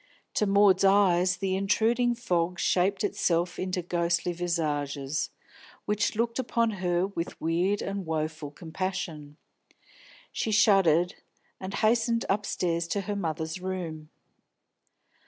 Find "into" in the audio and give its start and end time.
3.59-3.83